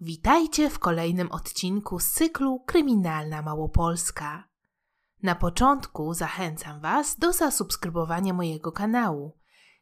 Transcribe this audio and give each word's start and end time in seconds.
Witajcie 0.00 0.70
w 0.70 0.78
kolejnym 0.78 1.32
odcinku 1.32 1.98
z 1.98 2.10
cyklu 2.10 2.60
Kryminalna 2.60 3.42
Małopolska. 3.42 4.48
Na 5.22 5.34
początku 5.34 6.14
zachęcam 6.14 6.80
Was 6.80 7.18
do 7.18 7.32
zasubskrybowania 7.32 8.32
mojego 8.32 8.72
kanału, 8.72 9.38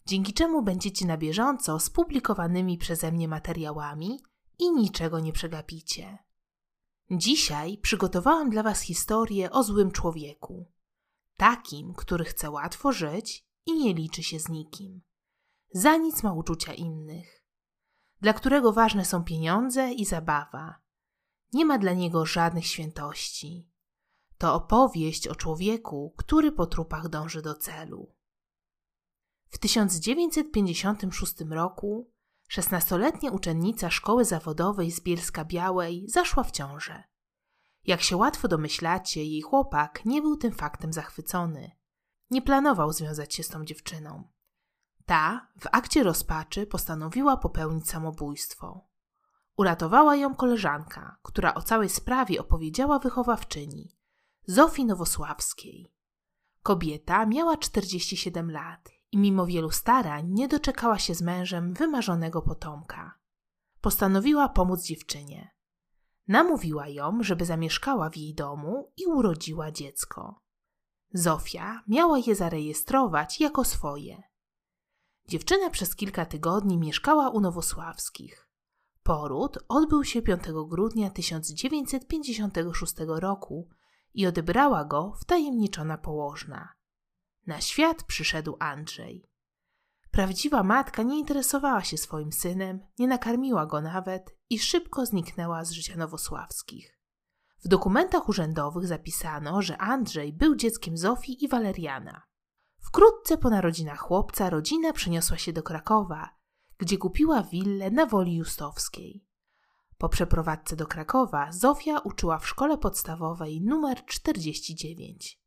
dzięki 0.06 0.32
czemu 0.32 0.62
będziecie 0.62 1.06
na 1.06 1.16
bieżąco 1.16 1.80
z 1.80 1.90
publikowanymi 1.90 2.78
przeze 2.78 3.12
mnie 3.12 3.28
materiałami 3.28 4.20
i 4.58 4.70
niczego 4.70 5.20
nie 5.20 5.32
przegapicie. 5.32 6.18
Dzisiaj 7.10 7.78
przygotowałam 7.78 8.50
dla 8.50 8.62
Was 8.62 8.80
historię 8.80 9.50
o 9.50 9.62
złym 9.62 9.90
człowieku, 9.90 10.72
takim, 11.36 11.94
który 11.94 12.24
chce 12.24 12.50
łatwo 12.50 12.92
żyć 12.92 13.46
i 13.66 13.72
nie 13.72 13.94
liczy 13.94 14.22
się 14.22 14.40
z 14.40 14.48
nikim. 14.48 15.02
Za 15.74 15.96
nic 15.96 16.22
ma 16.22 16.32
uczucia 16.32 16.74
innych 16.74 17.41
dla 18.22 18.32
którego 18.32 18.72
ważne 18.72 19.04
są 19.04 19.24
pieniądze 19.24 19.92
i 19.92 20.04
zabawa. 20.04 20.80
Nie 21.52 21.64
ma 21.64 21.78
dla 21.78 21.92
niego 21.92 22.26
żadnych 22.26 22.66
świętości. 22.66 23.68
To 24.38 24.54
opowieść 24.54 25.28
o 25.28 25.34
człowieku, 25.34 26.14
który 26.16 26.52
po 26.52 26.66
trupach 26.66 27.08
dąży 27.08 27.42
do 27.42 27.54
celu. 27.54 28.14
W 29.48 29.58
1956 29.58 31.34
roku 31.50 32.12
16-letnia 32.50 33.30
uczennica 33.30 33.90
szkoły 33.90 34.24
zawodowej 34.24 34.90
z 34.90 35.00
Bielska 35.00 35.44
Białej 35.44 36.04
zaszła 36.08 36.44
w 36.44 36.50
ciążę. 36.50 37.04
Jak 37.84 38.02
się 38.02 38.16
łatwo 38.16 38.48
domyślacie, 38.48 39.24
jej 39.24 39.42
chłopak 39.42 40.04
nie 40.04 40.22
był 40.22 40.36
tym 40.36 40.52
faktem 40.52 40.92
zachwycony. 40.92 41.70
Nie 42.30 42.42
planował 42.42 42.92
związać 42.92 43.34
się 43.34 43.42
z 43.42 43.48
tą 43.48 43.64
dziewczyną. 43.64 44.31
Ta 45.12 45.46
w 45.60 45.66
akcie 45.72 46.02
rozpaczy 46.02 46.66
postanowiła 46.66 47.36
popełnić 47.36 47.88
samobójstwo. 47.88 48.88
Uratowała 49.56 50.16
ją 50.16 50.34
koleżanka, 50.34 51.16
która 51.22 51.54
o 51.54 51.62
całej 51.62 51.88
sprawie 51.88 52.40
opowiedziała 52.40 52.98
wychowawczyni, 52.98 53.96
Zofii 54.46 54.84
Nowosławskiej. 54.84 55.94
Kobieta 56.62 57.26
miała 57.26 57.56
47 57.56 58.50
lat 58.50 58.90
i 59.10 59.18
mimo 59.18 59.46
wielu 59.46 59.70
starań 59.70 60.28
nie 60.28 60.48
doczekała 60.48 60.98
się 60.98 61.14
z 61.14 61.22
mężem 61.22 61.74
wymarzonego 61.74 62.42
potomka. 62.42 63.18
Postanowiła 63.80 64.48
pomóc 64.48 64.82
dziewczynie. 64.84 65.50
Namówiła 66.28 66.88
ją, 66.88 67.22
żeby 67.22 67.44
zamieszkała 67.44 68.10
w 68.10 68.16
jej 68.16 68.34
domu 68.34 68.92
i 68.96 69.06
urodziła 69.06 69.72
dziecko. 69.72 70.40
Zofia 71.14 71.82
miała 71.88 72.18
je 72.18 72.34
zarejestrować 72.34 73.40
jako 73.40 73.64
swoje– 73.64 74.22
Dziewczyna 75.28 75.70
przez 75.70 75.96
kilka 75.96 76.26
tygodni 76.26 76.78
mieszkała 76.78 77.30
u 77.30 77.40
Nowosławskich. 77.40 78.48
Poród 79.02 79.58
odbył 79.68 80.04
się 80.04 80.22
5 80.22 80.42
grudnia 80.66 81.10
1956 81.10 82.94
roku 83.06 83.68
i 84.14 84.26
odebrała 84.26 84.84
go 84.84 85.12
wtajemniczona 85.20 85.98
położna. 85.98 86.68
Na 87.46 87.60
świat 87.60 88.02
przyszedł 88.02 88.56
Andrzej. 88.60 89.32
Prawdziwa 90.10 90.62
matka 90.62 91.02
nie 91.02 91.18
interesowała 91.18 91.84
się 91.84 91.98
swoim 91.98 92.32
synem, 92.32 92.80
nie 92.98 93.06
nakarmiła 93.06 93.66
go 93.66 93.80
nawet 93.80 94.36
i 94.50 94.58
szybko 94.58 95.06
zniknęła 95.06 95.64
z 95.64 95.70
życia 95.70 95.96
Nowosławskich. 95.96 96.98
W 97.64 97.68
dokumentach 97.68 98.28
urzędowych 98.28 98.86
zapisano, 98.86 99.62
że 99.62 99.78
Andrzej 99.78 100.32
był 100.32 100.56
dzieckiem 100.56 100.96
Zofii 100.96 101.44
i 101.44 101.48
Waleriana. 101.48 102.22
Wkrótce 102.82 103.38
po 103.38 103.50
narodzinach 103.50 104.00
chłopca 104.00 104.50
rodzina 104.50 104.92
przeniosła 104.92 105.38
się 105.38 105.52
do 105.52 105.62
Krakowa, 105.62 106.36
gdzie 106.78 106.98
kupiła 106.98 107.42
willę 107.42 107.90
na 107.90 108.06
Woli 108.06 108.36
Justowskiej. 108.36 109.26
Po 109.98 110.08
przeprowadzce 110.08 110.76
do 110.76 110.86
Krakowa 110.86 111.52
Zofia 111.52 111.98
uczyła 111.98 112.38
w 112.38 112.48
szkole 112.48 112.78
podstawowej 112.78 113.60
numer 113.60 114.04
49. 114.04 115.42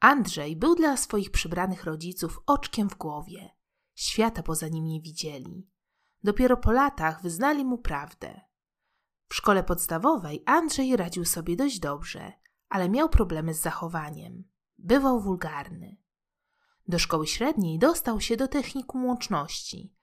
Andrzej 0.00 0.56
był 0.56 0.74
dla 0.74 0.96
swoich 0.96 1.30
przybranych 1.30 1.84
rodziców 1.84 2.40
oczkiem 2.46 2.90
w 2.90 2.96
głowie. 2.96 3.50
Świata 3.94 4.42
poza 4.42 4.68
nim 4.68 4.84
nie 4.84 5.00
widzieli. 5.00 5.70
Dopiero 6.22 6.56
po 6.56 6.72
latach 6.72 7.22
wyznali 7.22 7.64
mu 7.64 7.78
prawdę. 7.78 8.40
W 9.28 9.34
szkole 9.34 9.64
podstawowej 9.64 10.42
Andrzej 10.46 10.96
radził 10.96 11.24
sobie 11.24 11.56
dość 11.56 11.78
dobrze, 11.78 12.32
ale 12.68 12.88
miał 12.88 13.08
problemy 13.08 13.54
z 13.54 13.60
zachowaniem. 13.60 14.44
Bywał 14.78 15.20
wulgarny. 15.20 16.01
Do 16.88 16.98
szkoły 16.98 17.26
średniej 17.26 17.78
dostał 17.78 18.20
się 18.20 18.36
do 18.36 18.48
technikum 18.48 19.06
łączności, 19.06 19.94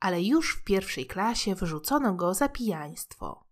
ale 0.00 0.22
już 0.22 0.56
w 0.56 0.64
pierwszej 0.64 1.06
klasie 1.06 1.54
wyrzucono 1.54 2.14
go 2.14 2.34
za 2.34 2.48
pijaństwo. 2.48 3.44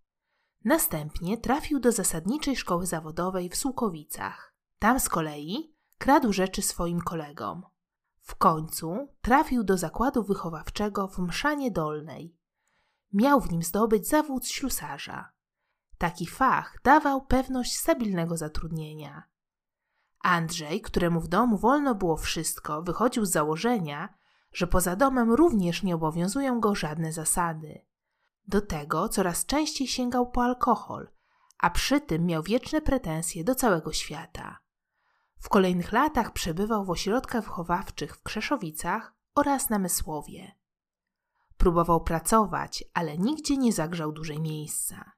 Następnie 0.65 1.37
trafił 1.37 1.79
do 1.79 1.91
zasadniczej 1.91 2.55
szkoły 2.55 2.85
zawodowej 2.85 3.49
w 3.49 3.55
Sułkowicach. 3.55 4.55
Tam 4.79 4.99
z 4.99 5.09
kolei 5.09 5.75
kradł 5.97 6.33
rzeczy 6.33 6.61
swoim 6.61 7.01
kolegom. 7.01 7.63
W 8.21 8.35
końcu 8.35 9.07
trafił 9.21 9.63
do 9.63 9.77
zakładu 9.77 10.23
wychowawczego 10.23 11.07
w 11.07 11.19
Mszanie 11.19 11.71
Dolnej. 11.71 12.37
Miał 13.13 13.41
w 13.41 13.51
nim 13.51 13.63
zdobyć 13.63 14.07
zawód 14.07 14.47
ślusarza. 14.47 15.31
Taki 15.97 16.27
fach 16.27 16.79
dawał 16.83 17.25
pewność 17.25 17.77
stabilnego 17.77 18.37
zatrudnienia. 18.37 19.23
Andrzej, 20.23 20.81
któremu 20.81 21.21
w 21.21 21.27
domu 21.27 21.57
wolno 21.57 21.95
było 21.95 22.17
wszystko, 22.17 22.81
wychodził 22.81 23.25
z 23.25 23.31
założenia, 23.31 24.17
że 24.53 24.67
poza 24.67 24.95
domem 24.95 25.31
również 25.31 25.83
nie 25.83 25.95
obowiązują 25.95 26.59
go 26.59 26.75
żadne 26.75 27.13
zasady. 27.13 27.85
Do 28.47 28.61
tego 28.61 29.09
coraz 29.09 29.45
częściej 29.45 29.87
sięgał 29.87 30.31
po 30.31 30.43
alkohol, 30.43 31.09
a 31.59 31.69
przy 31.69 32.01
tym 32.01 32.25
miał 32.25 32.43
wieczne 32.43 32.81
pretensje 32.81 33.43
do 33.43 33.55
całego 33.55 33.93
świata. 33.93 34.59
W 35.39 35.49
kolejnych 35.49 35.91
latach 35.91 36.33
przebywał 36.33 36.85
w 36.85 36.89
ośrodkach 36.89 37.43
wychowawczych 37.43 38.15
w 38.15 38.23
Krzeszowicach 38.23 39.15
oraz 39.35 39.69
na 39.69 39.79
Mysłowie. 39.79 40.51
Próbował 41.57 42.03
pracować, 42.03 42.83
ale 42.93 43.17
nigdzie 43.17 43.57
nie 43.57 43.73
zagrzał 43.73 44.11
dłużej 44.11 44.39
miejsca. 44.39 45.11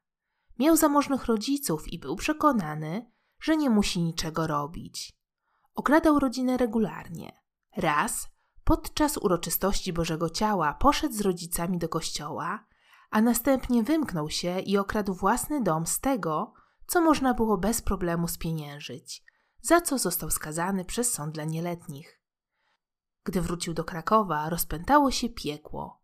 Miał 0.60 0.76
zamożnych 0.76 1.26
rodziców 1.26 1.88
i 1.88 2.00
był 2.00 2.16
przekonany, 2.16 3.12
że 3.40 3.58
nie 3.58 3.70
musi 3.70 4.02
niczego 4.02 4.48
robić. 4.48 5.14
Okradał 5.76 6.20
rodzinę 6.20 6.58
regularnie. 6.58 7.32
Raz, 7.78 8.30
podczas 8.64 9.18
uroczystości 9.18 9.94
Bożego 9.94 10.30
Ciała, 10.30 10.74
poszedł 10.74 11.16
z 11.16 11.22
rodzicami 11.22 11.78
do 11.78 11.90
kościoła, 11.90 12.66
a 13.10 13.22
następnie 13.22 13.84
wymknął 13.84 14.30
się 14.30 14.60
i 14.60 14.78
okradł 14.78 15.14
własny 15.14 15.64
dom 15.64 15.88
z 15.88 16.00
tego, 16.00 16.54
co 16.88 17.02
można 17.02 17.34
było 17.34 17.58
bez 17.58 17.82
problemu 17.82 18.28
spieniężyć, 18.28 19.24
za 19.62 19.82
co 19.82 19.98
został 19.98 20.30
skazany 20.30 20.86
przez 20.86 21.14
sąd 21.14 21.34
dla 21.34 21.44
nieletnich. 21.44 22.22
Gdy 23.24 23.42
wrócił 23.42 23.74
do 23.74 23.84
Krakowa, 23.84 24.50
rozpętało 24.50 25.12
się 25.12 25.30
piekło. 25.30 26.02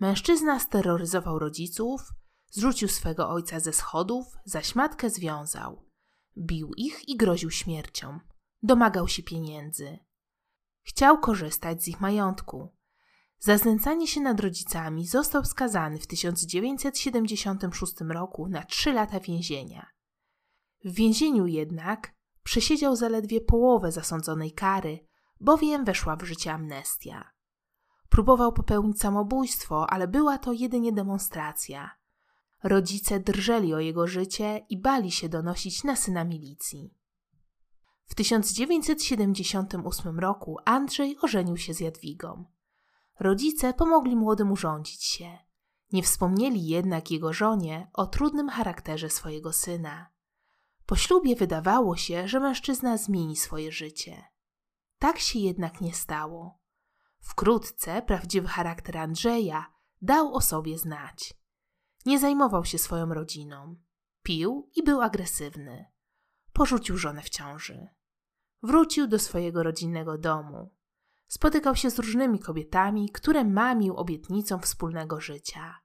Mężczyzna 0.00 0.58
steroryzował 0.58 1.38
rodziców, 1.38 2.00
zrzucił 2.50 2.88
swego 2.88 3.28
ojca 3.28 3.60
ze 3.60 3.72
schodów, 3.72 4.26
zaś 4.44 4.74
matkę 4.74 5.10
związał. 5.10 5.91
Bił 6.38 6.72
ich 6.76 7.08
i 7.08 7.16
groził 7.16 7.50
śmiercią. 7.50 8.20
Domagał 8.62 9.08
się 9.08 9.22
pieniędzy. 9.22 9.98
Chciał 10.82 11.20
korzystać 11.20 11.82
z 11.82 11.88
ich 11.88 12.00
majątku. 12.00 12.68
Za 13.38 13.58
znęcanie 13.58 14.06
się 14.06 14.20
nad 14.20 14.40
rodzicami 14.40 15.06
został 15.06 15.44
skazany 15.44 15.98
w 15.98 16.06
1976 16.06 18.00
roku 18.00 18.48
na 18.48 18.64
trzy 18.64 18.92
lata 18.92 19.20
więzienia. 19.20 19.86
W 20.84 20.94
więzieniu 20.94 21.46
jednak 21.46 22.14
przesiedział 22.42 22.96
zaledwie 22.96 23.40
połowę 23.40 23.92
zasądzonej 23.92 24.52
kary, 24.52 25.06
bowiem 25.40 25.84
weszła 25.84 26.16
w 26.16 26.22
życie 26.22 26.52
amnestia. 26.52 27.30
Próbował 28.08 28.52
popełnić 28.52 29.00
samobójstwo, 29.00 29.90
ale 29.90 30.08
była 30.08 30.38
to 30.38 30.52
jedynie 30.52 30.92
demonstracja. 30.92 31.90
Rodzice 32.62 33.20
drżeli 33.20 33.74
o 33.74 33.78
jego 33.78 34.06
życie 34.06 34.66
i 34.68 34.80
bali 34.80 35.10
się 35.10 35.28
donosić 35.28 35.84
na 35.84 35.96
syna 35.96 36.24
milicji. 36.24 36.94
W 38.06 38.14
1978 38.14 40.18
roku 40.18 40.58
Andrzej 40.64 41.16
ożenił 41.22 41.56
się 41.56 41.74
z 41.74 41.80
Jadwigą. 41.80 42.44
Rodzice 43.20 43.74
pomogli 43.74 44.16
młodym 44.16 44.52
urządzić 44.52 45.04
się. 45.04 45.38
Nie 45.92 46.02
wspomnieli 46.02 46.66
jednak 46.66 47.10
jego 47.10 47.32
żonie 47.32 47.90
o 47.92 48.06
trudnym 48.06 48.48
charakterze 48.48 49.10
swojego 49.10 49.52
syna. 49.52 50.12
Po 50.86 50.96
ślubie 50.96 51.36
wydawało 51.36 51.96
się, 51.96 52.28
że 52.28 52.40
mężczyzna 52.40 52.96
zmieni 52.96 53.36
swoje 53.36 53.72
życie. 53.72 54.24
Tak 54.98 55.18
się 55.18 55.38
jednak 55.38 55.80
nie 55.80 55.94
stało. 55.94 56.58
Wkrótce 57.20 58.02
prawdziwy 58.02 58.48
charakter 58.48 58.98
Andrzeja 58.98 59.72
dał 60.02 60.34
o 60.34 60.40
sobie 60.40 60.78
znać. 60.78 61.41
Nie 62.06 62.18
zajmował 62.18 62.64
się 62.64 62.78
swoją 62.78 63.14
rodziną. 63.14 63.76
Pił 64.22 64.70
i 64.76 64.82
był 64.82 65.02
agresywny. 65.02 65.86
Porzucił 66.52 66.96
żonę 66.96 67.22
w 67.22 67.28
ciąży. 67.28 67.88
Wrócił 68.62 69.06
do 69.06 69.18
swojego 69.18 69.62
rodzinnego 69.62 70.18
domu. 70.18 70.70
Spotykał 71.28 71.76
się 71.76 71.90
z 71.90 71.98
różnymi 71.98 72.38
kobietami, 72.38 73.10
które 73.10 73.44
mamił 73.44 73.96
obietnicą 73.96 74.58
wspólnego 74.58 75.20
życia. 75.20 75.80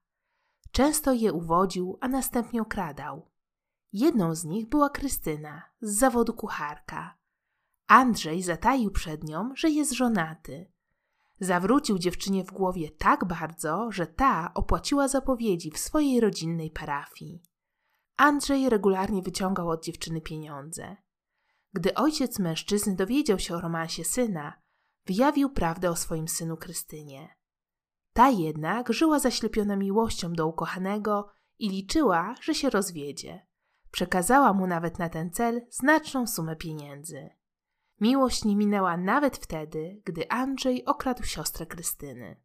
Często 0.72 1.14
je 1.14 1.34
uwodził, 1.34 1.98
a 2.02 2.08
następnie 2.08 2.62
okradał. 2.62 3.30
Jedną 3.94 4.36
z 4.36 4.46
nich 4.46 4.69
była 4.69 4.90
Krystyna, 4.90 5.62
z 5.81 5.98
zawodu 5.98 6.34
kucharka. 6.34 7.18
Andrzej 7.88 8.44
zataił 8.44 8.92
przed 8.92 9.24
nią, 9.24 9.52
że 9.56 9.69
jest 9.69 9.92
żonaty. 9.94 10.72
Zawrócił 11.39 12.00
dziewczynie 12.00 12.44
w 12.44 12.51
głowie 12.51 12.92
tak 12.92 13.25
bardzo, 13.25 13.92
że 13.92 14.07
ta 14.07 14.51
opłaciła 14.54 15.07
zapowiedzi 15.07 15.72
w 15.72 15.78
swojej 15.78 16.19
rodzinnej 16.19 16.72
parafii. 16.72 17.44
Andrzej 18.18 18.69
regularnie 18.69 19.22
wyciągał 19.22 19.69
od 19.69 19.84
dziewczyny 19.84 20.22
pieniądze. 20.22 20.98
Gdy 21.74 21.94
ojciec 21.94 22.39
mężczyzny 22.39 22.95
dowiedział 22.95 23.39
się 23.39 23.56
o 23.56 23.62
romansie 23.62 24.04
syna, 24.04 24.62
wyjawił 25.06 25.50
prawdę 25.50 25.89
o 25.89 25.95
swoim 25.95 26.28
synu 26.28 26.57
Krystynie. 26.57 27.36
Ta 28.13 28.30
jednak 28.30 28.94
żyła 28.94 29.19
zaślepiona 29.19 29.75
miłością 29.75 30.33
do 30.33 30.48
ukochanego 30.48 31.30
i 31.60 31.69
liczyła, 31.69 32.36
że 32.42 32.56
się 32.56 32.69
rozwiedzie. 32.69 33.48
Przekazała 33.92 34.54
mu 34.54 34.68
nawet 34.68 35.00
na 35.00 35.10
ten 35.10 35.31
cel 35.31 35.62
znaczną 35.69 36.28
sumę 36.28 36.56
pieniędzy. 36.56 37.30
Miłość 38.01 38.45
nie 38.45 38.55
minęła 38.55 38.97
nawet 38.97 39.38
wtedy, 39.38 40.01
gdy 40.05 40.29
Andrzej 40.29 40.85
okradł 40.85 41.23
siostrę 41.23 41.65
Krystyny. 41.65 42.41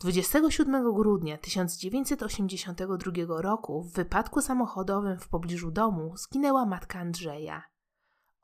27 0.00 0.94
grudnia 0.94 1.38
1982 1.38 3.42
roku 3.42 3.82
w 3.82 3.92
wypadku 3.92 4.40
samochodowym 4.40 5.18
w 5.18 5.28
pobliżu 5.28 5.70
domu 5.70 6.16
zginęła 6.16 6.66
matka 6.66 6.98
Andrzeja. 6.98 7.62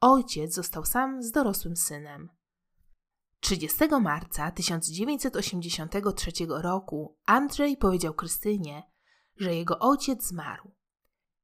Ojciec 0.01 0.55
został 0.55 0.85
sam 0.85 1.23
z 1.23 1.31
dorosłym 1.31 1.77
synem. 1.77 2.29
30 3.41 3.79
marca 4.01 4.51
1983 4.51 6.33
roku 6.49 7.19
Andrzej 7.27 7.77
powiedział 7.77 8.15
Krystynie, 8.15 8.83
że 9.37 9.55
jego 9.55 9.79
ojciec 9.79 10.25
zmarł. 10.25 10.71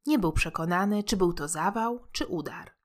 Nie 0.07 0.19
był 0.19 0.33
przekonany, 0.33 1.05
czy 1.05 1.17
był 1.17 1.33
to 1.33 1.49
zawał, 1.49 2.07
czy 2.13 2.27
udar. 2.27 2.82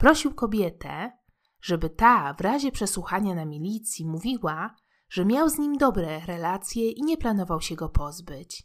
Prosił 0.00 0.34
kobietę, 0.34 1.12
żeby 1.60 1.90
ta 1.90 2.34
w 2.34 2.40
razie 2.40 2.72
przesłuchania 2.72 3.34
na 3.34 3.44
milicji 3.44 4.06
mówiła, 4.06 4.74
że 5.08 5.24
miał 5.24 5.48
z 5.48 5.58
nim 5.58 5.76
dobre 5.76 6.20
relacje 6.26 6.90
i 6.90 7.02
nie 7.02 7.16
planował 7.16 7.60
się 7.60 7.74
go 7.74 7.88
pozbyć. 7.88 8.62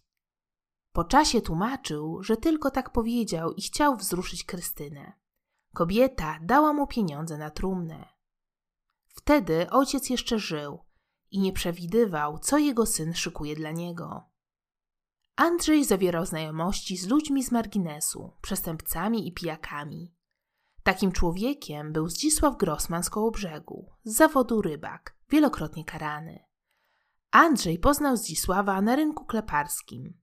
Po 0.91 1.03
czasie 1.03 1.41
tłumaczył, 1.41 2.23
że 2.23 2.37
tylko 2.37 2.71
tak 2.71 2.91
powiedział 2.91 3.51
i 3.51 3.61
chciał 3.61 3.95
wzruszyć 3.97 4.43
Krystynę. 4.43 5.13
Kobieta 5.73 6.39
dała 6.41 6.73
mu 6.73 6.87
pieniądze 6.87 7.37
na 7.37 7.49
trumnę. 7.49 8.05
Wtedy 9.07 9.69
ojciec 9.69 10.09
jeszcze 10.09 10.39
żył 10.39 10.79
i 11.31 11.39
nie 11.39 11.53
przewidywał, 11.53 12.39
co 12.39 12.57
jego 12.57 12.85
syn 12.85 13.13
szykuje 13.13 13.55
dla 13.55 13.71
niego. 13.71 14.23
Andrzej 15.35 15.85
zawierał 15.85 16.25
znajomości 16.25 16.97
z 16.97 17.07
ludźmi 17.07 17.43
z 17.43 17.51
marginesu, 17.51 18.33
przestępcami 18.41 19.27
i 19.27 19.33
pijakami. 19.33 20.14
Takim 20.85 21.11
człowiekiem 21.11 21.93
był 21.93 22.09
Zdzisław 22.09 22.57
Grossman 22.57 23.03
z 23.03 23.09
Kołobrzegu, 23.09 23.89
z 24.03 24.15
zawodu 24.15 24.61
rybak, 24.61 25.15
wielokrotnie 25.29 25.85
karany. 25.85 26.45
Andrzej 27.31 27.79
poznał 27.79 28.17
Zdzisława 28.17 28.81
na 28.81 28.95
rynku 28.95 29.25
kleparskim, 29.25 30.13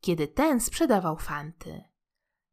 kiedy 0.00 0.28
ten 0.28 0.60
sprzedawał 0.60 1.16
fanty. 1.16 1.84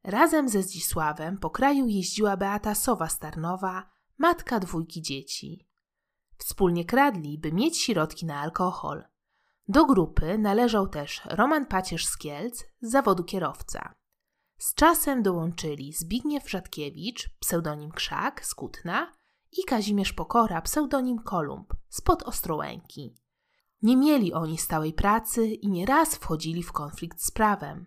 Razem 0.04 0.50
ze 0.50 0.64
Zdzisławem 0.64 1.38
po 1.38 1.50
kraju 1.50 1.88
jeździła 1.88 2.38
Beata 2.38 2.74
Sowa-Starnowa, 2.74 3.84
matka 4.18 4.60
dwójki 4.60 5.02
dzieci. 5.02 5.68
Wspólnie 6.38 6.86
kradli, 6.86 7.40
by 7.40 7.52
mieć 7.52 7.82
środki 7.82 8.26
na 8.26 8.40
alkohol. 8.40 9.04
Do 9.68 9.86
grupy 9.86 10.38
należał 10.38 10.88
też 10.88 11.22
Roman 11.26 11.66
Pacierz 11.66 12.06
z 12.06 12.18
Kielc 12.18 12.64
z 12.82 12.92
zawodu 12.92 13.24
kierowca. 13.24 13.96
Z 14.58 14.74
czasem 14.74 15.24
dołączyli 15.24 15.94
Zbigniew 15.94 16.50
Rzadkiewicz, 16.50 17.30
pseudonim 17.40 17.92
Krzak 17.92 18.46
z 18.46 18.56
Kutna 18.56 19.12
i 19.52 19.64
Kazimierz 19.64 20.14
Pokora, 20.14 20.62
pseudonim 20.62 21.20
Kolumb, 21.20 21.74
spod 21.90 22.24
Ostrołęki. 22.24 23.16
Nie 23.82 23.98
mieli 23.98 24.34
oni 24.34 24.58
stałej 24.58 24.94
pracy 24.94 25.48
i 25.48 25.68
nieraz 25.70 26.16
wchodzili 26.16 26.64
w 26.64 26.72
konflikt 26.72 27.22
z 27.22 27.32
prawem. 27.32 27.86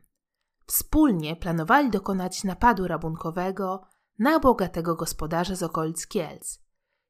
Wspólnie 0.67 1.37
planowali 1.37 1.91
dokonać 1.91 2.45
napadu 2.45 2.87
rabunkowego 2.87 3.87
na 4.19 4.41
bogatego 4.41 4.95
gospodarza 4.95 5.55
z 5.55 5.63
okolic 5.63 6.07
Kielc. 6.07 6.59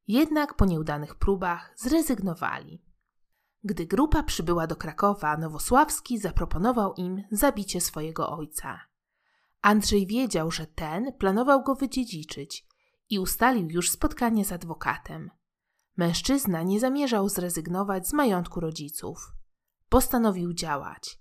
Jednak 0.06 0.54
po 0.54 0.64
nieudanych 0.64 1.14
próbach 1.14 1.72
zrezygnowali. 1.76 2.82
Gdy 3.64 3.86
grupa 3.86 4.22
przybyła 4.22 4.66
do 4.66 4.76
Krakowa, 4.76 5.36
Nowosławski 5.36 6.18
zaproponował 6.18 6.94
im 6.94 7.24
zabicie 7.30 7.80
swojego 7.80 8.30
ojca. 8.30 8.87
Andrzej 9.62 10.06
wiedział, 10.06 10.50
że 10.50 10.66
ten 10.66 11.12
planował 11.12 11.62
go 11.62 11.74
wydziedziczyć 11.74 12.66
i 13.10 13.18
ustalił 13.18 13.70
już 13.70 13.90
spotkanie 13.90 14.44
z 14.44 14.52
adwokatem. 14.52 15.30
Mężczyzna 15.96 16.62
nie 16.62 16.80
zamierzał 16.80 17.28
zrezygnować 17.28 18.08
z 18.08 18.12
majątku 18.12 18.60
rodziców. 18.60 19.32
Postanowił 19.88 20.52
działać. 20.52 21.20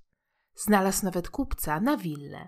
Znalazł 0.56 1.06
nawet 1.06 1.30
kupca 1.30 1.80
na 1.80 1.98
willę. 1.98 2.48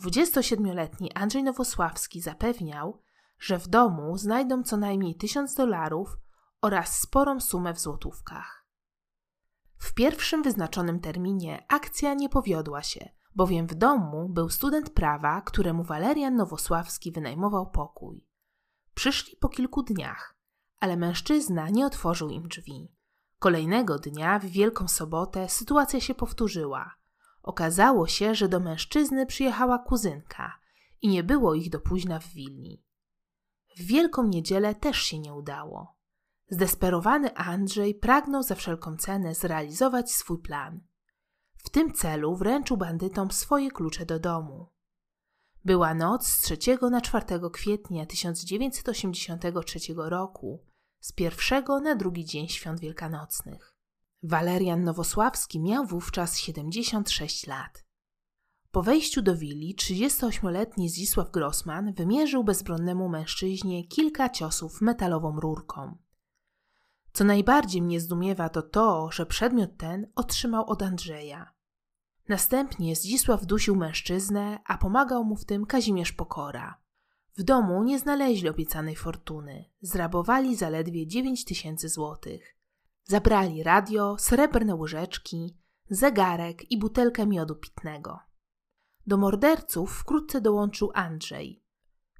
27-letni 0.00 1.12
Andrzej 1.12 1.42
Nowosławski 1.42 2.20
zapewniał, 2.20 3.02
że 3.38 3.58
w 3.58 3.68
domu 3.68 4.18
znajdą 4.18 4.62
co 4.62 4.76
najmniej 4.76 5.16
tysiąc 5.16 5.54
dolarów 5.54 6.16
oraz 6.62 7.00
sporą 7.00 7.40
sumę 7.40 7.74
w 7.74 7.80
złotówkach. 7.80 8.66
W 9.78 9.94
pierwszym 9.94 10.42
wyznaczonym 10.42 11.00
terminie 11.00 11.64
akcja 11.68 12.14
nie 12.14 12.28
powiodła 12.28 12.82
się, 12.82 13.15
bowiem 13.36 13.66
w 13.66 13.74
domu 13.74 14.28
był 14.28 14.48
student 14.48 14.90
prawa, 14.90 15.40
któremu 15.40 15.84
Walerian 15.84 16.36
Nowosławski 16.36 17.12
wynajmował 17.12 17.70
pokój. 17.70 18.26
Przyszli 18.94 19.36
po 19.36 19.48
kilku 19.48 19.82
dniach, 19.82 20.36
ale 20.80 20.96
mężczyzna 20.96 21.68
nie 21.68 21.86
otworzył 21.86 22.30
im 22.30 22.48
drzwi. 22.48 22.92
Kolejnego 23.38 23.98
dnia, 23.98 24.38
w 24.38 24.44
Wielką 24.44 24.88
Sobotę, 24.88 25.48
sytuacja 25.48 26.00
się 26.00 26.14
powtórzyła. 26.14 26.94
Okazało 27.42 28.06
się, 28.06 28.34
że 28.34 28.48
do 28.48 28.60
mężczyzny 28.60 29.26
przyjechała 29.26 29.78
kuzynka 29.78 30.58
i 31.02 31.08
nie 31.08 31.24
było 31.24 31.54
ich 31.54 31.70
do 31.70 31.80
późna 31.80 32.18
w 32.18 32.28
willi. 32.28 32.84
W 33.76 33.82
Wielką 33.82 34.22
Niedzielę 34.22 34.74
też 34.74 34.96
się 35.02 35.18
nie 35.18 35.34
udało. 35.34 35.96
Zdesperowany 36.48 37.34
Andrzej 37.34 37.94
pragnął 37.94 38.42
za 38.42 38.54
wszelką 38.54 38.96
cenę 38.96 39.34
zrealizować 39.34 40.12
swój 40.12 40.38
plan. 40.38 40.80
W 41.66 41.70
tym 41.70 41.92
celu 41.92 42.36
wręczył 42.36 42.76
bandytom 42.76 43.30
swoje 43.30 43.70
klucze 43.70 44.06
do 44.06 44.18
domu. 44.18 44.66
Była 45.64 45.94
noc 45.94 46.26
z 46.26 46.40
3 46.40 46.58
na 46.90 47.00
4 47.00 47.26
kwietnia 47.52 48.06
1983 48.06 49.78
roku, 49.96 50.64
z 51.00 51.12
pierwszego 51.12 51.80
na 51.80 51.94
drugi 51.94 52.24
dzień 52.24 52.48
świąt 52.48 52.80
wielkanocnych. 52.80 53.76
Walerian 54.22 54.84
Nowosławski 54.84 55.60
miał 55.60 55.86
wówczas 55.86 56.38
76 56.38 57.46
lat. 57.46 57.84
Po 58.70 58.82
wejściu 58.82 59.22
do 59.22 59.36
willi 59.36 59.76
38-letni 59.76 60.88
Zisław 60.90 61.30
Grossman 61.30 61.92
wymierzył 61.92 62.44
bezbronnemu 62.44 63.08
mężczyźnie 63.08 63.88
kilka 63.88 64.28
ciosów 64.28 64.80
metalową 64.80 65.40
rurką. 65.40 65.98
Co 67.12 67.24
najbardziej 67.24 67.82
mnie 67.82 68.00
zdumiewa 68.00 68.48
to 68.48 68.62
to, 68.62 69.10
że 69.12 69.26
przedmiot 69.26 69.76
ten 69.76 70.12
otrzymał 70.14 70.70
od 70.70 70.82
Andrzeja. 70.82 71.55
Następnie 72.28 72.96
Zdzisław 72.96 73.46
dusił 73.46 73.76
mężczyznę, 73.76 74.58
a 74.64 74.78
pomagał 74.78 75.24
mu 75.24 75.36
w 75.36 75.44
tym 75.44 75.66
Kazimierz 75.66 76.12
Pokora. 76.12 76.80
W 77.36 77.42
domu 77.42 77.84
nie 77.84 77.98
znaleźli 77.98 78.48
obiecanej 78.48 78.96
fortuny. 78.96 79.64
Zrabowali 79.80 80.56
zaledwie 80.56 81.06
9 81.06 81.44
tysięcy 81.44 81.88
złotych. 81.88 82.56
Zabrali 83.04 83.62
radio, 83.62 84.16
srebrne 84.18 84.74
łyżeczki, 84.74 85.56
zegarek 85.90 86.70
i 86.70 86.78
butelkę 86.78 87.26
miodu 87.26 87.54
pitnego. 87.54 88.18
Do 89.06 89.16
morderców 89.16 89.92
wkrótce 89.92 90.40
dołączył 90.40 90.90
Andrzej. 90.94 91.62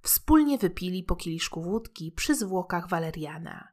Wspólnie 0.02 0.58
wypili 0.58 1.04
po 1.04 1.16
kieliszku 1.16 1.62
wódki 1.62 2.12
przy 2.12 2.34
zwłokach 2.34 2.88
Waleriana. 2.88 3.68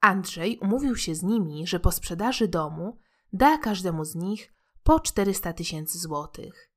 Andrzej 0.00 0.58
umówił 0.58 0.96
się 0.96 1.14
z 1.14 1.22
nimi, 1.22 1.66
że 1.66 1.80
po 1.80 1.92
sprzedaży 1.92 2.48
domu 2.48 2.98
da 3.32 3.58
każdemu 3.58 4.04
z 4.04 4.14
nich 4.14 4.55
po 4.86 5.00
400 5.00 5.52
tysięcy 5.52 5.98
złotych. 5.98 6.70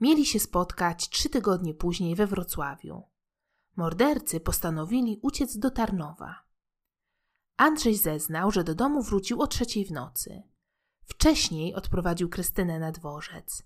Mieli 0.00 0.26
się 0.26 0.40
spotkać 0.40 1.08
trzy 1.08 1.30
tygodnie 1.30 1.74
później 1.74 2.14
we 2.14 2.26
Wrocławiu. 2.26 3.02
Mordercy 3.76 4.40
postanowili 4.40 5.18
uciec 5.22 5.58
do 5.58 5.70
Tarnowa. 5.70 6.44
Andrzej 7.56 7.96
zeznał, 7.96 8.50
że 8.50 8.64
do 8.64 8.74
domu 8.74 9.02
wrócił 9.02 9.42
o 9.42 9.46
trzeciej 9.46 9.84
w 9.84 9.92
nocy. 9.92 10.42
Wcześniej 11.04 11.74
odprowadził 11.74 12.28
Krystynę 12.28 12.78
na 12.78 12.92
dworzec. 12.92 13.62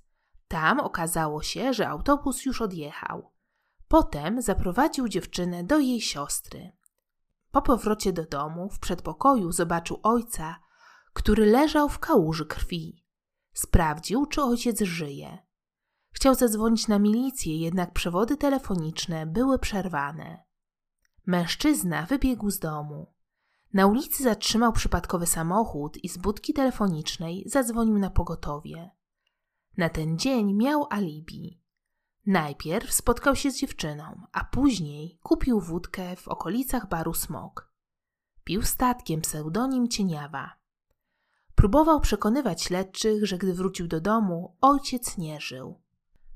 Tam 0.49 0.81
okazało 0.81 1.43
się, 1.43 1.73
że 1.73 1.89
autobus 1.89 2.45
już 2.45 2.63
odjechał. 2.63 3.31
Potem 3.89 4.43
zaprowadził 4.43 5.09
dziewczynę 5.09 5.65
do 5.65 5.79
jej 5.79 6.01
siostry. 6.01 6.73
Po 7.51 7.63
powrocie 7.63 8.13
do 8.13 8.25
domu 8.27 8.69
w 8.69 8.79
przedpokoju 8.79 9.53
zobaczył 9.53 10.01
ojca, 10.03 10.57
który 11.13 11.47
leżał 11.47 11.89
w 11.89 11.99
kałuży 11.99 12.47
krwi. 12.47 13.04
Sprawdził, 13.55 14.27
czy 14.27 14.43
ojciec 14.43 14.81
żyje. 14.81 15.39
Chciał 16.11 16.35
zadzwonić 16.35 16.89
na 16.89 16.99
milicję, 16.99 17.59
jednak 17.59 17.93
przewody 17.93 18.37
telefoniczne 18.37 19.27
były 19.27 19.59
przerwane. 19.59 20.45
Mężczyzna 21.27 22.07
wybiegł 22.07 22.51
z 22.51 22.59
domu. 22.59 23.15
Na 23.73 23.87
ulicy 23.87 24.23
zatrzymał 24.23 24.73
przypadkowy 24.73 25.27
samochód 25.27 26.05
i 26.05 26.09
z 26.09 26.19
budki 26.19 26.53
telefonicznej 26.53 27.45
zadzwonił 27.47 27.99
na 27.99 28.11
pogotowie. 28.11 28.91
Na 29.77 29.89
ten 29.89 30.19
dzień 30.19 30.55
miał 30.55 30.87
alibi. 30.91 31.61
Najpierw 32.27 32.93
spotkał 32.93 33.37
się 33.37 33.51
z 33.51 33.59
dziewczyną, 33.59 34.21
a 34.33 34.45
później 34.45 35.19
kupił 35.23 35.61
wódkę 35.61 36.17
w 36.17 36.29
okolicach 36.29 36.89
baru 36.89 37.15
Smok. 37.15 37.73
Pił 38.45 38.63
statkiem 38.63 39.21
pseudonim 39.21 39.89
Cieniawa. 39.89 40.64
Próbował 41.55 42.01
przekonywać 42.01 42.63
śledczych, 42.63 43.27
że 43.27 43.39
gdy 43.39 43.55
wrócił 43.55 43.89
do 43.89 44.01
domu, 44.01 44.57
ojciec 44.61 45.19
nie 45.19 45.41
żył. 45.41 45.81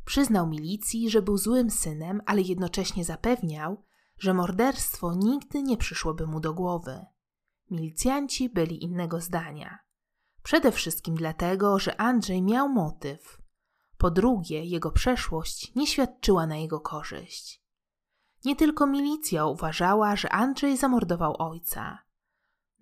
Przyznał 0.04 0.46
milicji, 0.46 1.10
że 1.10 1.22
był 1.22 1.38
złym 1.38 1.70
synem, 1.70 2.22
ale 2.26 2.42
jednocześnie 2.42 3.04
zapewniał, 3.04 3.84
że 4.18 4.34
morderstwo 4.34 5.14
nigdy 5.14 5.62
nie 5.62 5.76
przyszłoby 5.76 6.26
mu 6.26 6.40
do 6.40 6.54
głowy. 6.54 7.06
Milicjanci 7.70 8.48
byli 8.48 8.84
innego 8.84 9.20
zdania. 9.20 9.78
Przede 10.42 10.72
wszystkim 10.72 11.14
dlatego, 11.14 11.78
że 11.78 12.00
Andrzej 12.00 12.42
miał 12.42 12.68
motyw. 12.68 13.42
Po 13.98 14.10
drugie, 14.10 14.64
jego 14.64 14.90
przeszłość 14.90 15.74
nie 15.74 15.86
świadczyła 15.86 16.46
na 16.46 16.56
jego 16.56 16.80
korzyść. 16.80 17.62
Nie 18.44 18.56
tylko 18.56 18.86
milicja 18.86 19.46
uważała, 19.46 20.16
że 20.16 20.32
Andrzej 20.32 20.76
zamordował 20.76 21.34
ojca. 21.38 21.98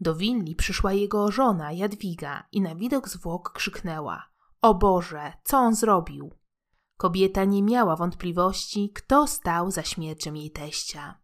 Do 0.01 0.15
willi 0.15 0.55
przyszła 0.55 0.93
jego 0.93 1.31
żona 1.31 1.73
Jadwiga 1.73 2.47
i 2.53 2.61
na 2.61 2.75
widok 2.75 3.09
zwłok 3.09 3.53
krzyknęła: 3.53 4.29
O 4.63 4.75
Boże, 4.75 5.33
co 5.45 5.59
on 5.59 5.75
zrobił? 5.75 6.31
Kobieta 6.97 7.45
nie 7.45 7.63
miała 7.63 7.97
wątpliwości, 7.97 8.93
kto 8.95 9.27
stał 9.27 9.71
za 9.71 9.83
śmiercią 9.83 10.35
jej 10.35 10.51
teścia. 10.51 11.21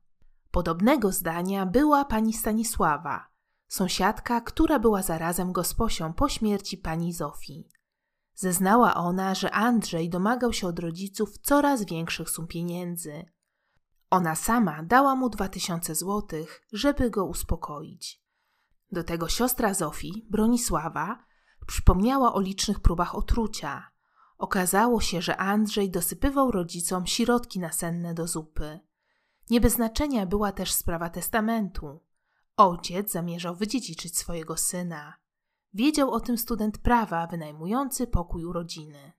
Podobnego 0.50 1.12
zdania 1.12 1.66
była 1.66 2.04
pani 2.04 2.32
Stanisława, 2.32 3.26
sąsiadka, 3.68 4.40
która 4.40 4.78
była 4.78 5.02
zarazem 5.02 5.52
gosposią 5.52 6.12
po 6.12 6.28
śmierci 6.28 6.78
pani 6.78 7.12
Zofii. 7.12 7.68
Zeznała 8.34 8.94
ona, 8.94 9.34
że 9.34 9.50
Andrzej 9.50 10.10
domagał 10.10 10.52
się 10.52 10.66
od 10.66 10.78
rodziców 10.78 11.38
coraz 11.38 11.84
większych 11.84 12.30
sum 12.30 12.46
pieniędzy. 12.46 13.24
Ona 14.10 14.34
sama 14.34 14.82
dała 14.82 15.14
mu 15.14 15.28
dwa 15.28 15.48
tysiące 15.48 15.94
złotych, 15.94 16.66
żeby 16.72 17.10
go 17.10 17.24
uspokoić. 17.24 18.21
Do 18.92 19.04
tego 19.04 19.28
siostra 19.28 19.74
Zofii, 19.74 20.26
Bronisława, 20.30 21.24
przypomniała 21.66 22.34
o 22.34 22.40
licznych 22.40 22.80
próbach 22.80 23.14
otrucia. 23.14 23.90
Okazało 24.38 25.00
się, 25.00 25.22
że 25.22 25.36
Andrzej 25.36 25.90
dosypywał 25.90 26.50
rodzicom 26.50 27.06
środki 27.06 27.60
nasenne 27.60 28.14
do 28.14 28.26
zupy. 28.26 28.80
Nie 29.50 29.60
bez 29.60 29.72
znaczenia 29.72 30.26
była 30.26 30.52
też 30.52 30.72
sprawa 30.72 31.10
testamentu. 31.10 32.00
Ojciec 32.56 33.12
zamierzał 33.12 33.56
wydziedziczyć 33.56 34.18
swojego 34.18 34.56
syna. 34.56 35.14
Wiedział 35.74 36.10
o 36.10 36.20
tym 36.20 36.38
student 36.38 36.78
prawa 36.78 37.26
wynajmujący 37.26 38.06
pokój 38.06 38.44
u 38.44 38.52
rodziny. 38.52 39.12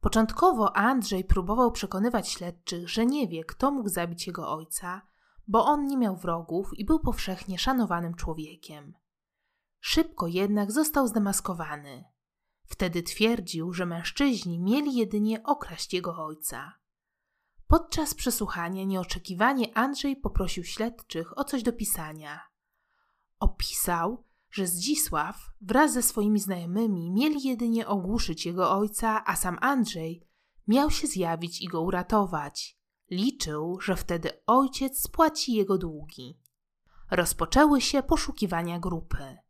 Początkowo 0.00 0.76
Andrzej 0.76 1.24
próbował 1.24 1.72
przekonywać 1.72 2.28
śledczych, 2.28 2.88
że 2.88 3.06
nie 3.06 3.28
wie, 3.28 3.44
kto 3.44 3.70
mógł 3.70 3.88
zabić 3.88 4.26
jego 4.26 4.52
ojca, 4.52 5.02
bo 5.48 5.64
on 5.66 5.86
nie 5.86 5.96
miał 5.96 6.16
wrogów 6.16 6.78
i 6.78 6.84
był 6.84 7.00
powszechnie 7.00 7.58
szanowanym 7.58 8.14
człowiekiem. 8.14 8.94
Szybko 9.86 10.26
jednak 10.26 10.72
został 10.72 11.08
zdemaskowany. 11.08 12.04
Wtedy 12.66 13.02
twierdził, 13.02 13.72
że 13.72 13.86
mężczyźni 13.86 14.58
mieli 14.58 14.96
jedynie 14.96 15.42
okraść 15.42 15.94
jego 15.94 16.16
ojca. 16.24 16.72
Podczas 17.66 18.14
przesłuchania 18.14 18.84
nieoczekiwanie 18.84 19.76
Andrzej 19.78 20.16
poprosił 20.16 20.64
śledczych 20.64 21.38
o 21.38 21.44
coś 21.44 21.62
do 21.62 21.72
pisania. 21.72 22.40
Opisał, 23.38 24.24
że 24.50 24.66
Zdzisław 24.66 25.36
wraz 25.60 25.92
ze 25.92 26.02
swoimi 26.02 26.40
znajomymi 26.40 27.10
mieli 27.10 27.48
jedynie 27.48 27.86
ogłuszyć 27.86 28.46
jego 28.46 28.70
ojca, 28.70 29.24
a 29.26 29.36
sam 29.36 29.58
Andrzej 29.60 30.28
miał 30.68 30.90
się 30.90 31.06
zjawić 31.06 31.62
i 31.62 31.68
go 31.68 31.80
uratować. 31.82 32.78
Liczył, 33.10 33.80
że 33.80 33.96
wtedy 33.96 34.30
ojciec 34.46 35.02
spłaci 35.02 35.52
jego 35.52 35.78
długi. 35.78 36.40
Rozpoczęły 37.10 37.80
się 37.80 38.02
poszukiwania 38.02 38.78
grupy. 38.80 39.43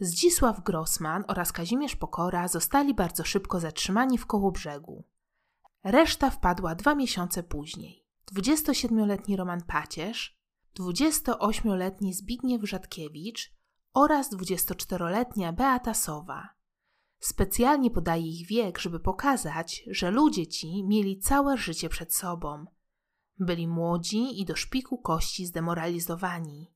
Zdzisław 0.00 0.60
Grossman 0.60 1.24
oraz 1.28 1.52
Kazimierz 1.52 1.96
Pokora 1.96 2.48
zostali 2.48 2.94
bardzo 2.94 3.24
szybko 3.24 3.60
zatrzymani 3.60 4.18
w 4.18 4.26
Kołobrzegu. 4.26 5.04
Reszta 5.84 6.30
wpadła 6.30 6.74
dwa 6.74 6.94
miesiące 6.94 7.42
później. 7.42 8.06
27-letni 8.34 9.36
Roman 9.36 9.62
Pacierz, 9.62 10.38
28-letni 10.78 12.14
Zbigniew 12.14 12.62
Rzadkiewicz 12.62 13.52
oraz 13.94 14.32
24-letnia 14.32 15.52
Beata 15.52 15.94
Sowa. 15.94 16.48
Specjalnie 17.18 17.90
podaje 17.90 18.26
ich 18.26 18.48
wiek, 18.48 18.78
żeby 18.78 19.00
pokazać, 19.00 19.84
że 19.90 20.10
ludzie 20.10 20.46
ci 20.46 20.84
mieli 20.84 21.18
całe 21.18 21.56
życie 21.56 21.88
przed 21.88 22.14
sobą. 22.14 22.64
Byli 23.38 23.68
młodzi 23.68 24.40
i 24.40 24.44
do 24.44 24.56
szpiku 24.56 24.98
kości 24.98 25.46
zdemoralizowani. 25.46 26.75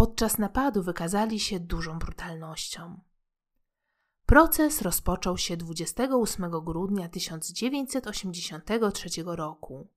Podczas 0.00 0.38
napadu 0.38 0.82
wykazali 0.82 1.40
się 1.40 1.60
dużą 1.60 1.98
brutalnością. 1.98 3.00
Proces 4.26 4.82
rozpoczął 4.82 5.38
się 5.38 5.56
28 5.56 6.50
grudnia 6.50 7.08
1983 7.08 9.10
roku. 9.24 9.88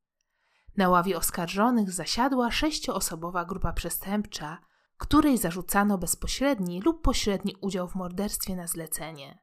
Na 0.77 0.89
ławie 0.89 1.17
oskarżonych 1.17 1.91
zasiadła 1.91 2.51
sześcioosobowa 2.51 3.45
grupa 3.45 3.73
przestępcza, 3.73 4.57
której 4.97 5.37
zarzucano 5.37 5.97
bezpośredni 5.97 6.81
lub 6.81 7.01
pośredni 7.01 7.55
udział 7.61 7.87
w 7.87 7.95
morderstwie 7.95 8.55
na 8.55 8.67
zlecenie. 8.67 9.39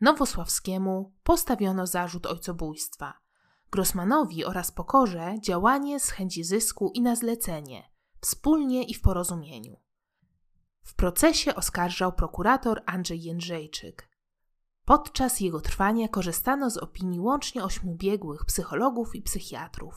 Nowosławskiemu 0.00 1.12
postawiono 1.22 1.86
zarzut 1.86 2.26
ojcobójstwa, 2.26 3.14
Grossmanowi 3.70 4.44
oraz 4.44 4.72
Pokorze 4.72 5.34
działanie 5.40 6.00
z 6.00 6.10
chęci 6.10 6.44
zysku 6.44 6.90
i 6.94 7.00
na 7.00 7.16
zlecenie, 7.16 7.90
wspólnie 8.20 8.84
i 8.84 8.94
w 8.94 9.00
porozumieniu. 9.00 9.85
W 10.86 10.94
procesie 10.94 11.54
oskarżał 11.54 12.12
prokurator 12.12 12.82
Andrzej 12.86 13.22
Jędrzejczyk. 13.22 14.08
Podczas 14.84 15.40
jego 15.40 15.60
trwania 15.60 16.08
korzystano 16.08 16.70
z 16.70 16.76
opinii 16.76 17.20
łącznie 17.20 17.64
ośmiu 17.64 17.94
biegłych 17.94 18.44
psychologów 18.44 19.14
i 19.14 19.22
psychiatrów. 19.22 19.94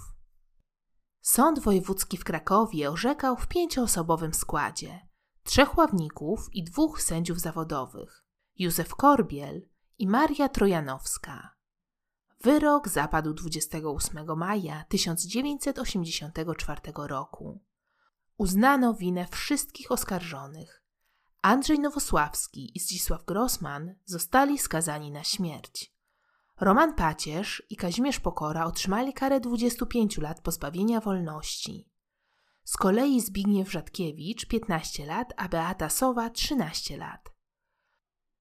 Sąd 1.22 1.60
wojewódzki 1.60 2.18
w 2.18 2.24
Krakowie 2.24 2.92
orzekał 2.92 3.38
w 3.38 3.48
pięcioosobowym 3.48 4.34
składzie 4.34 5.08
trzech 5.44 5.78
ławników 5.78 6.50
i 6.54 6.64
dwóch 6.64 7.02
sędziów 7.02 7.40
zawodowych 7.40 8.24
Józef 8.56 8.96
Korbiel 8.96 9.70
i 9.98 10.08
Maria 10.08 10.50
Trojanowska. 10.50 11.56
Wyrok 12.42 12.88
zapadł 12.88 13.34
28 13.34 14.38
maja 14.38 14.84
1984 14.84 16.82
roku. 16.96 17.62
Uznano 18.38 18.94
winę 18.94 19.28
wszystkich 19.28 19.92
oskarżonych. 19.92 20.79
Andrzej 21.42 21.80
Nowosławski 21.80 22.78
i 22.78 22.80
Zdzisław 22.80 23.26
Grossman 23.26 23.96
zostali 24.06 24.58
skazani 24.58 25.12
na 25.12 25.24
śmierć. 25.24 25.94
Roman 26.60 26.96
Pacierz 26.96 27.64
i 27.70 27.76
Kazimierz 27.76 28.20
Pokora 28.20 28.66
otrzymali 28.66 29.14
karę 29.14 29.40
25 29.40 30.18
lat 30.18 30.42
pozbawienia 30.42 31.02
wolności. 31.02 31.90
Z 32.64 32.78
kolei 32.78 33.22
Zbigniew 33.22 33.72
Rzadkiewicz 33.72 34.46
15 34.48 35.06
lat, 35.06 35.34
a 35.38 35.48
Beata 35.48 35.90
Sowa 35.90 36.30
13 36.30 36.98
lat. 36.98 37.34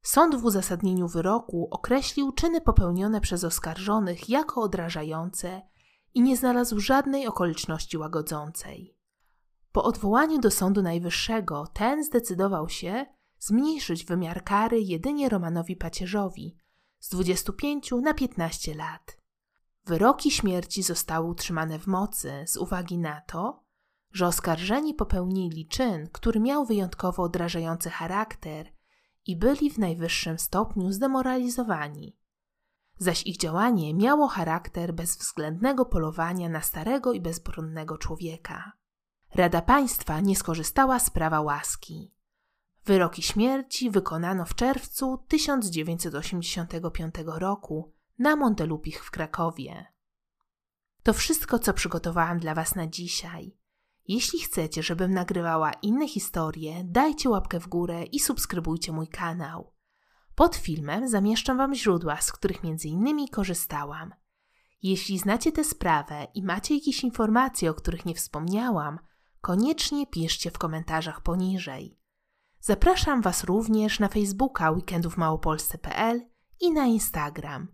Sąd 0.02 0.34
w 0.36 0.44
uzasadnieniu 0.44 1.08
wyroku 1.08 1.68
określił 1.70 2.32
czyny 2.32 2.60
popełnione 2.60 3.20
przez 3.20 3.44
oskarżonych 3.44 4.28
jako 4.28 4.62
odrażające 4.62 5.62
i 6.14 6.22
nie 6.22 6.36
znalazł 6.36 6.80
żadnej 6.80 7.26
okoliczności 7.26 7.98
łagodzącej. 7.98 8.97
Po 9.72 9.84
odwołaniu 9.84 10.38
do 10.38 10.50
Sądu 10.50 10.82
Najwyższego 10.82 11.66
ten 11.72 12.04
zdecydował 12.04 12.68
się 12.68 13.06
zmniejszyć 13.38 14.04
wymiar 14.04 14.44
kary 14.44 14.80
jedynie 14.80 15.28
Romanowi 15.28 15.76
Pacierzowi 15.76 16.56
z 16.98 17.08
25 17.08 17.92
na 18.02 18.14
15 18.14 18.74
lat. 18.74 19.18
Wyroki 19.84 20.30
śmierci 20.30 20.82
zostały 20.82 21.26
utrzymane 21.26 21.78
w 21.78 21.86
mocy 21.86 22.44
z 22.46 22.56
uwagi 22.56 22.98
na 22.98 23.20
to, 23.20 23.64
że 24.12 24.26
oskarżeni 24.26 24.94
popełnili 24.94 25.66
czyn, 25.66 26.08
który 26.12 26.40
miał 26.40 26.64
wyjątkowo 26.64 27.22
odrażający 27.22 27.90
charakter 27.90 28.72
i 29.26 29.36
byli 29.36 29.70
w 29.70 29.78
najwyższym 29.78 30.38
stopniu 30.38 30.92
zdemoralizowani. 30.92 32.16
Zaś 32.98 33.26
ich 33.26 33.36
działanie 33.36 33.94
miało 33.94 34.28
charakter 34.28 34.94
bezwzględnego 34.94 35.84
polowania 35.84 36.48
na 36.48 36.60
starego 36.60 37.12
i 37.12 37.20
bezbronnego 37.20 37.98
człowieka. 37.98 38.72
Rada 39.34 39.62
Państwa 39.62 40.20
nie 40.20 40.36
skorzystała 40.36 40.98
z 40.98 41.10
prawa 41.10 41.40
łaski. 41.40 42.14
Wyroki 42.84 43.22
śmierci 43.22 43.90
wykonano 43.90 44.44
w 44.44 44.54
czerwcu 44.54 45.24
1985 45.28 47.14
roku 47.26 47.92
na 48.18 48.36
Montelupich 48.36 49.04
w 49.04 49.10
Krakowie. 49.10 49.86
To 51.02 51.12
wszystko, 51.12 51.58
co 51.58 51.72
przygotowałam 51.72 52.38
dla 52.38 52.54
Was 52.54 52.74
na 52.74 52.86
dzisiaj. 52.86 53.56
Jeśli 54.08 54.40
chcecie, 54.40 54.82
żebym 54.82 55.14
nagrywała 55.14 55.72
inne 55.72 56.08
historie, 56.08 56.84
dajcie 56.84 57.30
łapkę 57.30 57.60
w 57.60 57.68
górę 57.68 58.04
i 58.04 58.20
subskrybujcie 58.20 58.92
mój 58.92 59.08
kanał. 59.08 59.72
Pod 60.34 60.56
filmem 60.56 61.08
zamieszczam 61.08 61.56
Wam 61.56 61.74
źródła, 61.74 62.20
z 62.20 62.32
których 62.32 62.64
innymi 62.84 63.28
korzystałam. 63.28 64.14
Jeśli 64.82 65.18
znacie 65.18 65.52
tę 65.52 65.64
sprawę 65.64 66.26
i 66.34 66.42
macie 66.42 66.74
jakieś 66.74 67.04
informacje, 67.04 67.70
o 67.70 67.74
których 67.74 68.06
nie 68.06 68.14
wspomniałam, 68.14 68.98
koniecznie 69.40 70.06
piszcie 70.06 70.50
w 70.50 70.58
komentarzach 70.58 71.20
poniżej. 71.20 71.98
Zapraszam 72.60 73.22
Was 73.22 73.44
również 73.44 74.00
na 74.00 74.08
Facebooka 74.08 74.70
weekendówmałopolsce.pl 74.70 76.20
i 76.60 76.72
na 76.72 76.86
Instagram. 76.86 77.68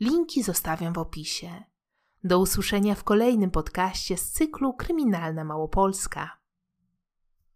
Linki 0.00 0.42
zostawiam 0.42 0.92
w 0.92 0.98
opisie. 0.98 1.64
Do 2.24 2.38
usłyszenia 2.38 2.94
w 2.94 3.04
kolejnym 3.04 3.50
podcaście 3.50 4.16
z 4.16 4.30
cyklu 4.30 4.74
Kryminalna 4.74 5.44
Małopolska. 5.44 6.38